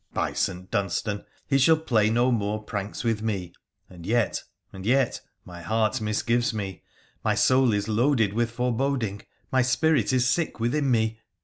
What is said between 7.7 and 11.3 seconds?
is loaded with foreboding, my spirit is sick within me.